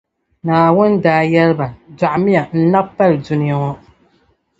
[0.45, 1.67] "Naawuni daa yɛli ba,
[1.97, 3.71] “Dɔɣimiya n-nab’ pali dunia ŋɔ."